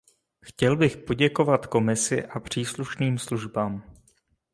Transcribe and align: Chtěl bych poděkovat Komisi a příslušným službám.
Chtěl 0.43 0.77
bych 0.77 0.97
poděkovat 0.97 1.65
Komisi 1.67 2.25
a 2.25 2.39
příslušným 2.39 3.17
službám. 3.17 3.83